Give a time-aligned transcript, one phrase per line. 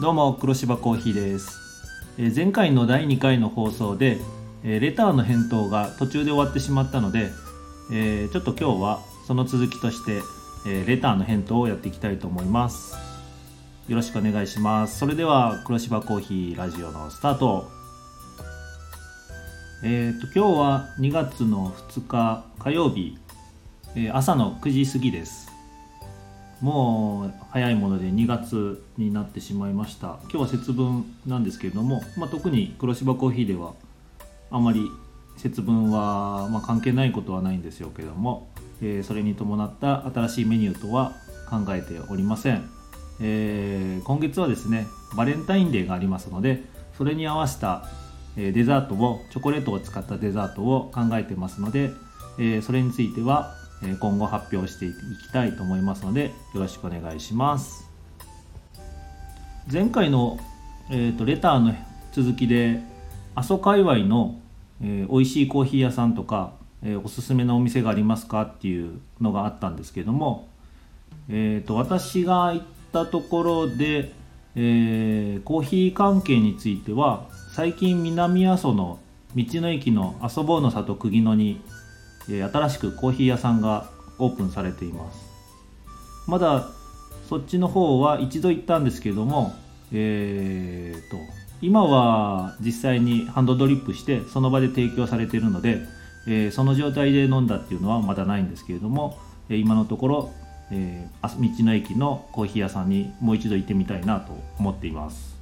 [0.00, 1.58] どうも黒芝コーヒーです、
[2.16, 4.16] えー前回の第2回の放送で、
[4.64, 7.30] えーレターの返答が途中で終わってしまったので、
[7.92, 10.22] えーちょっと今日はその続きとして、
[10.66, 12.96] えレターの返答をやっていきたいと思います。
[13.88, 14.98] よろしくお願いします。
[14.98, 17.68] それでは黒芝コーヒーラジオのスタート。
[19.84, 23.18] えー、と今日は2月の2日火曜日、
[23.96, 25.49] え朝の9時過ぎです。
[26.60, 30.18] もう早いもので2月になってしまいました。
[30.24, 33.72] 今日は節分なんですけれども、まあ、特に黒芝コーヒーでは
[34.50, 34.90] あまり
[35.38, 38.48] 節分は、まあ、関係ないことはないんですよけども、
[38.82, 41.12] えーそれに伴った新しいメニューとは
[41.48, 42.68] 考えておりません、
[43.20, 44.86] えー今月はですね
[45.16, 46.62] バレンタインデーがありますので
[46.96, 47.86] それに合わせた、
[48.36, 51.90] デザートをチョコレートを使ったデザートを考えてますので、
[52.38, 57.88] えーそれについては今後発表していきたいと思いますのでよろしくお願いします。
[59.72, 60.38] 前回の、
[60.90, 61.74] えー、とレターの
[62.12, 62.80] 続きで
[63.34, 64.38] 阿蘇界隈の、
[64.82, 70.48] えー美味しいコーヒー屋さんとか、えーおすすめのお店がありますかっていうのがあったんですけども、
[71.28, 74.12] えー、と私が行ったところで、
[74.56, 78.98] えーコーヒー関係については最近南阿蘇の
[79.36, 81.60] 道の駅の阿蘇坊の里釘野に
[82.42, 85.18] 新しくコーヒー屋さんがオープンされています。
[86.26, 86.68] まだ
[87.28, 89.54] そっちの方は一度行ったんですけれども
[89.92, 91.16] えーと
[91.62, 95.78] 今は実際にハンドドリップしてその場で提供されているので、
[96.26, 99.18] えーその状態で飲んだっていうのはまだないんですけれども、
[99.50, 100.30] 今のところ、
[100.70, 105.36] えー道の駅のコーヒー屋さんにもう一度行ってみたいなと思っています。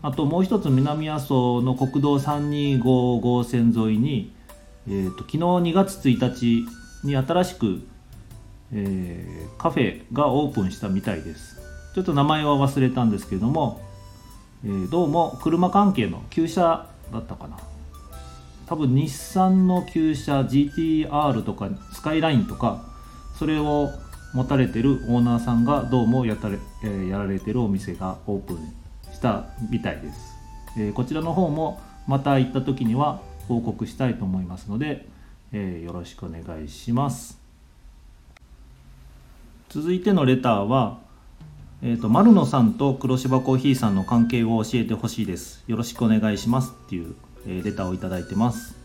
[0.00, 4.32] あともう一つ南阿蘇の国道325号線沿いに
[4.88, 6.66] えー、と昨日2月1日
[7.04, 7.82] に新しく、
[8.72, 11.60] えーカフェがオープンしたみたいです。
[11.94, 13.80] ちょっと名前は忘れたんですけれども、
[14.64, 17.58] えーどうも車関係の旧車だったかな。
[18.66, 22.82] 多分日産の旧車 GTR とかスカイラインとか
[23.38, 23.90] それを
[24.32, 28.58] 持たれてるオーナーさんがどうもやたれ、えーやられてるお店がオープン
[29.12, 30.18] したみたいです、
[30.78, 35.06] えーこちらの方もまた行った時には報告したいと思いますので、
[35.52, 37.38] えーよろしくお願いします。
[39.68, 40.98] 続いてのレターは、
[41.82, 45.64] えー、と丸野さんと黒芝コーヒーさんの関係を教えてほしいです。
[45.66, 47.14] よろしくお願いしますっていう、
[47.46, 48.76] えーレターをいただいてます。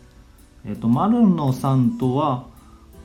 [0.66, 2.46] えっ、と丸野さんとは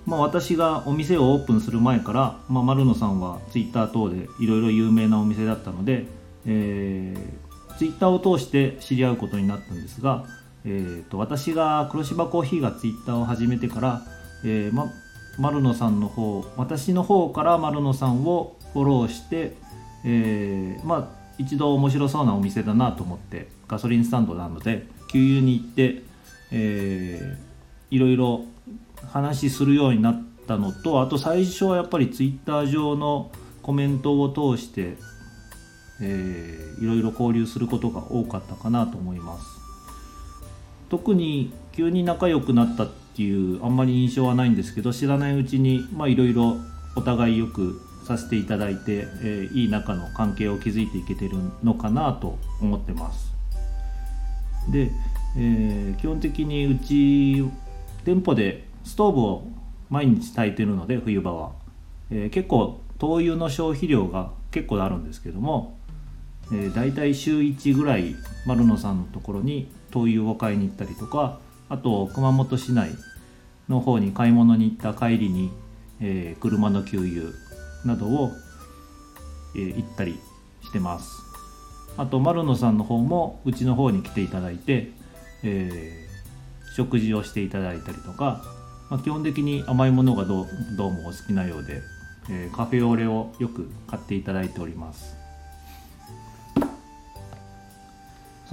[0.05, 6.05] まあ、私がお店をオープンする前から、まあ、丸野さんはツイッター等でいろいろ有名なお店だったので、
[6.45, 10.25] えー、ツイッターを通して知り合うことになったんですが、
[10.66, 14.01] えー、と私が黒芝コーヒーがツイッターを始めてから、
[14.46, 14.91] えーま、
[15.38, 19.56] 丸野さんの方私の方から丸野さんをフォローして、
[20.06, 21.07] えーまあ、
[21.38, 26.03] 一度面白そうなお店だなと思ってガソリンスタンドなので給油に行って、
[26.51, 27.53] えー
[27.94, 28.45] いろいろ
[29.12, 33.31] 話するようになったのとあと最初はやっぱりツイッター上の
[33.62, 34.97] コメントを通して、
[36.01, 39.62] えーいろいろ交流することが多かったかなと思います。
[40.93, 46.57] 特に急に仲良くなったっていうあんまり印象はないんですけど知らないうちにいろいろ
[46.95, 53.33] お互いよくさせていただいて、えーいい仲の関係を築いていけてるのかなと思ってます。
[54.71, 54.91] で、
[55.35, 57.43] えー基本的にうち
[58.05, 59.47] 店舗でストーブを
[59.89, 61.53] 毎日炊いてるので冬場は、
[62.11, 65.75] えー結構灯油の消費量が結構あるんですけども、
[66.51, 68.15] えー、大体週1ぐらい
[68.45, 71.39] 丸野さんのところに灯油を買いに行ったりとか
[71.69, 72.89] あと熊本市内
[73.69, 75.51] の方に買い物に行った帰りに、
[76.01, 77.31] えー車の給油
[77.85, 78.31] などを、
[79.55, 80.19] えー行ったり
[80.61, 81.09] してます。
[81.95, 84.91] あと丸野さんの方もうちの方に来ていただいて、
[85.43, 88.41] えー食事をしていただいたりとか、
[88.89, 90.45] まあ、基本的に甘いものがどう
[90.91, 91.81] もお好きなようで、
[92.29, 95.22] えーカフェオレをよく買っていただいております。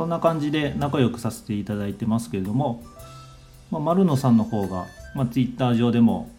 [0.00, 2.82] そんな感じで仲良くさせていただいてますけれども、
[3.70, 6.31] まあ、丸野さんの方が、まあ、Twitter 上でも、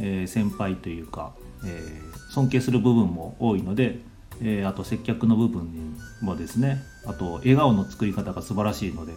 [0.00, 1.32] えー先輩というか、
[1.64, 4.00] えー尊敬する部分も多いので、
[4.42, 9.12] えーあと接客の部分もですねあと笑顔の作り方が素晴らしいので、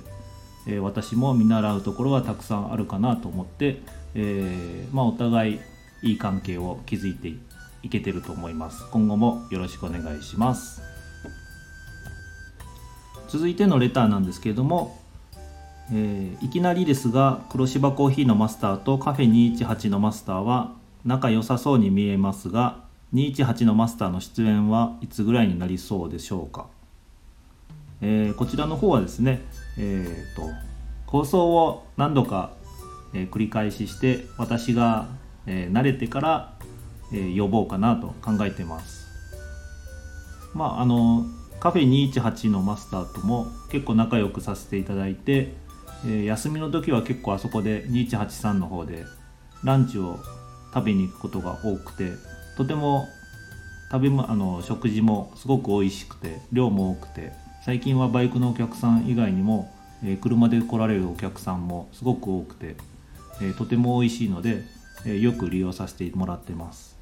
[0.67, 3.81] えー私も見習うところはたくさんあるかなと思って、
[4.13, 5.59] えーまあ、お互い
[6.03, 7.33] いい関係を築いて
[7.81, 8.85] いけてると思います。
[8.91, 10.86] 今後もよろしくお願いします。
[13.27, 14.99] 続いてのレターなんですけれども、
[15.91, 20.73] えーいきなりですが黒芝コーヒーのマスターとカフェ218のマスターは
[21.05, 22.83] 仲良さそうに見えますが
[23.13, 26.67] 218のマスターの出演はいつぐらいになりそうでしょうか。
[28.01, 29.41] えー、こちらの方はですね、
[29.77, 30.43] えーと、
[31.07, 32.51] 放送を何度か、
[33.13, 35.07] えー、繰り返しして私が、
[35.47, 36.53] えー、慣れてから、
[37.13, 39.07] えー、呼ぼうかなと考えてます。
[40.53, 41.25] まああの
[41.59, 45.53] カフェ218のマスターとも結構仲良くさせていただいて、
[46.05, 49.05] えー、休みの時は結構あそこで2183の方で
[49.63, 50.19] ランチを
[50.73, 52.11] 食べに行くことが多くて
[52.57, 53.07] とても
[53.91, 57.31] 食べもあの食事もすごく美味しくて量も多くて
[57.65, 62.75] 最近はバイクのお客さん以外にも、えー、車で来られるお客さんもすごく多くて、
[63.41, 64.63] えー、とても美味しいので、
[65.05, 66.97] えー、よく利用させてもらってます。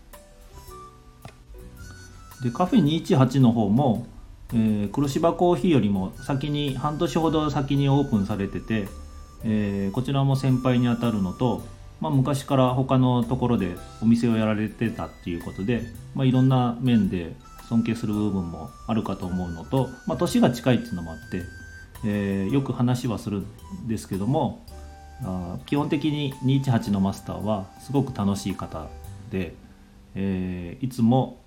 [2.42, 4.08] でカフェ218の方も、
[4.56, 8.88] えー、黒芝コーヒーよりも先に半年ほど先にオープンされてて、
[9.44, 11.62] えー、こちらも先輩にあたるのと
[12.02, 17.36] まあ、昔から他のところでお店をやられてたっていうことで、まあ、いろんな面で
[17.70, 21.44] 尊敬する部分もあるかと思うのと、まあ、年が近いっていうのもあって、
[22.06, 24.64] えー、よく話はするんですけども
[25.24, 28.88] あ基本的に218のマスターはすごく楽しい方
[29.32, 29.56] で、
[30.14, 31.42] えー、いつも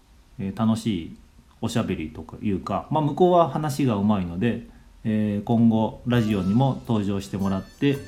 [0.57, 1.17] 楽しい
[1.61, 4.69] おしゃべりとかいうか、まあ、向こうは話がうまいので、
[5.05, 7.99] えー、今後ラジオにも登場してもらって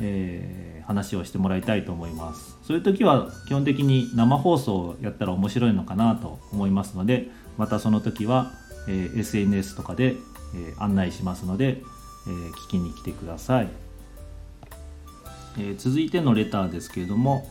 [0.00, 2.56] えー、話をしてもらいたいと思います。
[2.62, 8.52] そういう時は基本的に生放送をやったら面白いのかなと思いますのでまたその時は、
[8.88, 10.14] えー、SNS とかで、
[10.54, 11.82] えー、案内しますので、
[12.26, 13.68] え聞きに来てください、
[15.58, 17.48] え続いてのレターですけれども、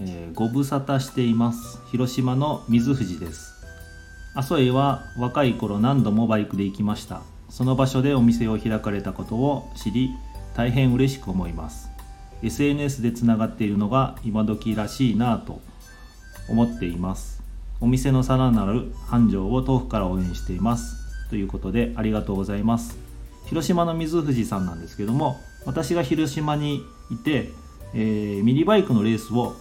[0.00, 1.80] えご無沙汰しています。
[1.90, 3.57] 広島の水藤です。
[4.34, 7.22] 阿蘇へは若い頃何度もバイクで行きました。
[7.48, 10.10] その場所でお店を開かれたことを知り
[10.54, 11.90] 大変嬉しく思います。
[12.42, 15.60] SNS でつながっているのが今時らしいなぁと
[16.48, 17.42] 思っています。
[17.80, 20.96] お店のさらなる繁盛を遠くから応援しています。
[21.30, 22.98] ということでありがとうございます。
[23.46, 27.48] 広島の水藤さんなんですけども私が広島にいて、
[27.94, 29.56] えー、ミニバイクのレースを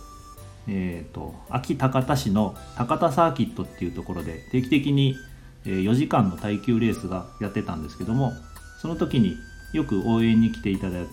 [0.69, 5.15] えーと、安芸高田市の高田サーキットっていうところで定期的に
[5.63, 8.33] 4時間の耐久レースがやってたんですけども
[8.81, 9.35] その時に
[9.73, 11.07] よく応援に来ていただい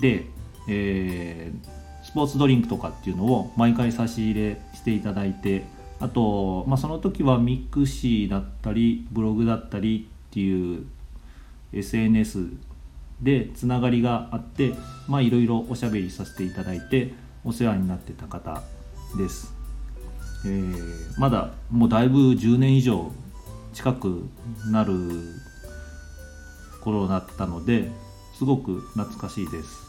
[0.00, 0.26] て、
[0.68, 5.64] えー、スポーツドリンクとかっていうのを毎回差し入れしていただいて
[6.00, 10.86] あと、まあ、その時は mixi だったりブログだったりっていう
[11.72, 12.48] SNS
[13.20, 14.74] でつながりがあってい
[15.08, 17.12] ろいろおしゃべりさせていただいて
[17.44, 18.62] お世話になってた方
[19.16, 19.54] です、
[20.44, 23.10] えー、まだもうだいぶ10年以上
[23.72, 24.24] 近く
[24.70, 24.94] なる
[26.80, 27.90] 頃だったので
[28.38, 29.84] すごく懐かしいです。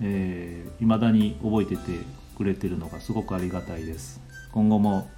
[0.00, 1.98] えー、だに覚えてて
[2.36, 4.20] くれてるのがすごくありがたいです。
[4.52, 5.10] 今後も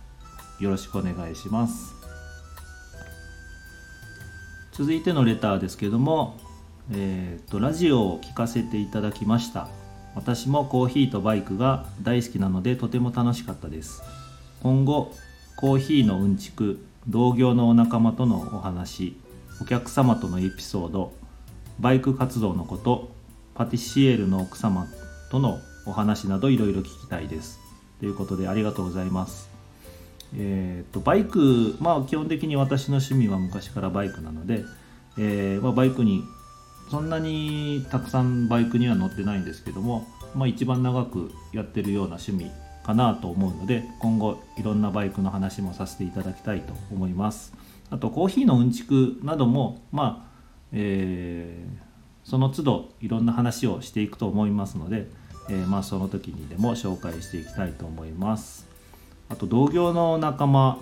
[0.58, 1.94] よろしくお願いします。
[4.72, 6.38] 続いてのレターですけども、
[6.90, 9.69] えーと、ラジオを聞かせていただきました。
[10.14, 14.02] 私もコーヒーとバイクが大好きなのでとても楽しかったです。
[14.62, 15.14] 今後、
[15.56, 19.16] コーヒーのうんちく、同業のお仲間とのお話、
[19.60, 21.12] お客様とのエピソード
[21.78, 23.12] バイク活動のこと
[23.54, 24.86] パティシエールの奥様
[25.30, 27.60] とのお話などいろいろ聞きたいです
[28.00, 29.50] ということでありがとうございます
[30.34, 34.64] えーと、バイクまあ基本的に私の趣味は昔からバイクなので、
[35.19, 36.24] えー、まあ、バイクに
[36.91, 42.51] そんなにたくさんバイクには乗ってないんですけども、まあ、一番長くやってるような趣味
[42.84, 47.55] かなと思うので今後いろんなバイクの話もさせていただきたいと思います。
[47.91, 50.32] あとコーヒーのうんちくなどもまあ
[50.72, 55.06] えー、その都度いろんな話をしていくと思いますので、
[55.51, 58.67] えー、まあ、その時にでも紹介していきたいと思います。
[59.29, 60.79] あと同業の仲間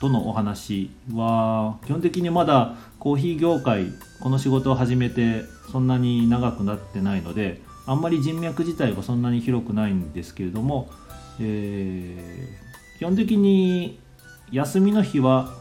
[0.00, 3.86] とのお話は基本的にまだコーヒー業界
[4.20, 10.90] この仕事を始めてそんなに長くなってないのであんまり人脈自体はそんなに広くないんですけれども、
[11.40, 13.98] えー、基本的に
[14.52, 15.54] 休みの日は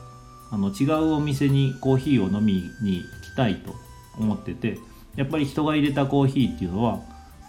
[0.52, 3.04] あの違うお店にコーヒーを飲みに
[3.34, 3.74] 来たいと
[4.18, 4.78] 思ってて
[5.16, 7.02] やっぱり人が入れたコーヒーっていうのは、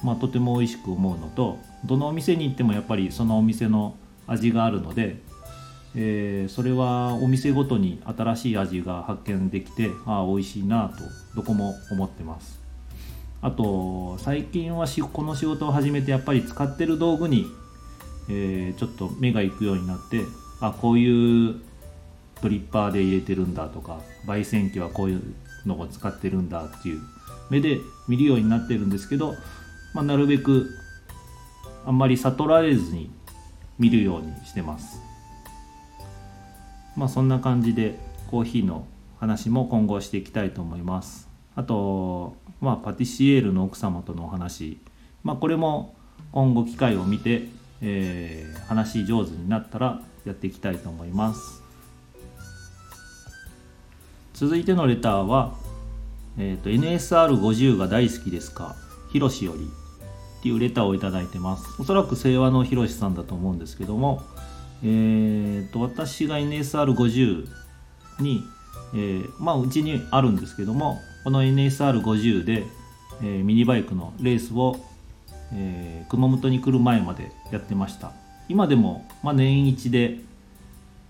[0.02, 5.16] まあ、とても美味しく思うのとどのお店に行ってもやっぱりそのお店の味があるので、
[5.94, 11.04] えー、それはお店ごとに新しい味が発見できてああ美味しいなと
[11.36, 12.60] どこも思ってます。
[13.40, 17.46] あと最近はこの仕事を始めてやっぱり使ってる道具に、
[18.28, 20.24] えー、ちょっと目が行くようになって
[20.60, 21.60] あこういう
[22.42, 25.22] ドリッパーで入れてるんだとか焙煎機はこういう
[25.66, 27.00] のを使ってるんだっていう
[27.50, 27.78] 目で
[28.08, 29.34] 見るようになってるんですけど、
[29.94, 30.68] まあ、なるべく
[31.86, 33.10] あんまり悟られずに
[33.78, 35.07] 見るようにしてます。
[36.98, 37.96] まあそんな感じで
[38.28, 38.84] コーヒーの
[39.20, 41.28] 話も今後していきたいと思います。
[41.54, 44.78] あと、まあ、パティシエールの奥様とのお話、
[45.22, 45.94] まあ、これも
[46.32, 47.48] 今後機会を見て、
[47.80, 51.62] えー、話上手になったらやっていきたいと思います。
[54.34, 55.54] 続いてのレターは、
[56.36, 58.74] えーと、NSR50 が大好きですか？
[59.12, 59.70] ひろしより
[60.40, 61.64] っていうレターを頂いてます。
[61.80, 64.22] おそらく清和のひろしさんだと思うんですけども
[64.82, 67.48] えーと、私が NSR50
[68.20, 68.44] に、
[68.94, 72.64] えー、まあうちにあるんですけどもこの NSR50 で、
[73.22, 74.76] えー、ミニバイクのレースを、
[75.52, 78.12] えー、熊本に来る前までやってました。
[78.48, 80.20] 今でも、まあ、年一で、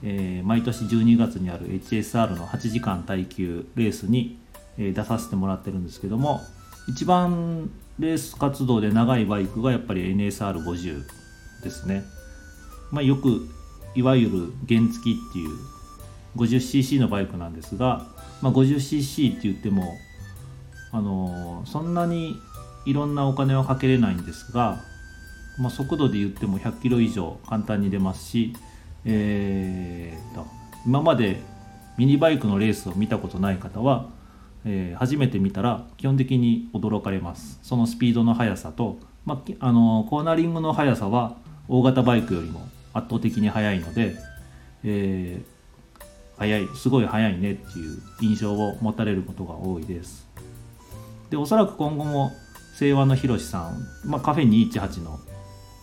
[0.03, 4.39] えー、毎年12月にある HSR の8時間耐久レースに、
[4.77, 6.41] えー、出させてもらってるんですけども
[6.89, 11.05] 一番レース活動で長いバイクがやっぱり NSR50
[11.63, 12.05] ですね、
[12.91, 13.49] まあ、よく
[13.95, 15.51] いわゆる原付っていう
[16.37, 18.07] 50cc のバイクなんですが、
[18.43, 19.97] まあ、50cc って言っても
[20.93, 22.37] あのそんなに
[22.87, 24.83] いろんなお金はかけれないんですが、
[25.59, 28.55] まあ、速度で言っても100キロ以上簡単に出ますし、
[29.05, 30.47] えーと、
[30.87, 31.41] 今まで
[31.99, 34.09] ミニバイクのレースを見たことない方は、
[34.65, 37.59] えー、初めて見たら基本的に驚かれます。
[37.63, 41.37] そのスピードの速さと、まあ、あのコーナリングの速さは
[41.69, 44.17] 大型バイクよりも圧倒的に速いので、
[44.85, 46.03] えー、
[46.39, 50.27] 速いすごい速いねっていう印象を持たれることが多いです。
[51.31, 52.33] でおそらく今後も
[52.79, 55.19] 清和のひろしさん、まあ、カフェ218の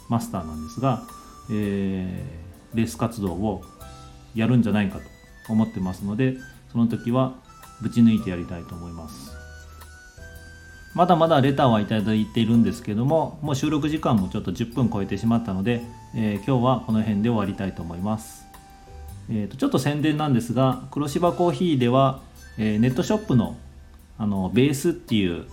[0.09, 1.03] マスターなんですが、
[1.51, 3.63] えー、レース活動を
[4.33, 4.99] やるんじゃないか
[5.45, 6.35] と思ってますので
[6.71, 7.35] その時は
[7.81, 9.35] ぶち抜いてやりたいと思います。
[10.93, 15.81] まだまだレターはいただいているんですけどももう収録時間もちょっと10分超えてしまったので、
[16.17, 18.45] えー、今日はこの辺で終わりたいと思います、
[19.29, 22.21] えーと、ちょっと宣伝なんですが黒芝コーヒーでは、
[22.57, 23.57] えー、ネットショップの
[24.17, 25.45] あのベースっていう、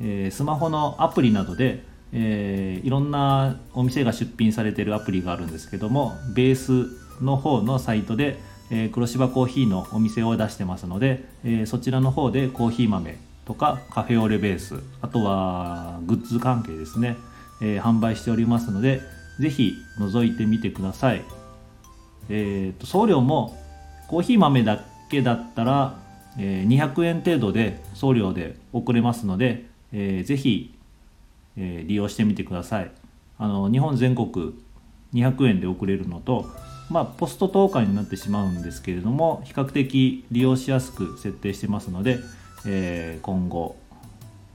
[0.00, 6.86] えー、スマホのアプリなどで、えー、いろんなお店が出品されてるアプリがあるんですけどもベース
[7.22, 8.38] の方のサイトで、
[8.70, 17.18] え、黒芝コーヒーのお店を出してますので、え、そちらの方でコーヒー豆とかカフェオレベースあとはグッズ関係ですね、
[17.60, 19.02] え、販売しておりますので
[19.40, 21.24] 是非覗いてみてください。
[22.28, 23.58] えーと、送料も
[24.08, 25.98] コーヒー豆だけだったら、
[26.38, 30.74] えー、200円程度で送料で送れますので、えー、ぜひ、
[31.56, 32.90] えー、利用してみてください。
[33.38, 34.54] あの日本全国
[35.14, 36.46] 200円で送れるのと
[36.90, 42.18] まあ、ポスト投下になってしまうんですけれども比較的利用しやすく設定してますので、
[42.66, 43.76] えー、今後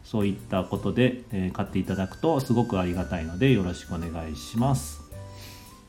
[0.05, 5.01] そういったことで、え、買っていただくとすごくありがたいのでよろしくお願いします。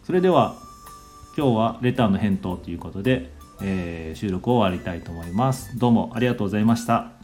[0.04, 0.56] それでは
[1.36, 3.30] 今日はレターの返答ということで、
[3.62, 5.78] えー、収録を終わりたいと思います。
[5.78, 7.15] どうもありがとうございました。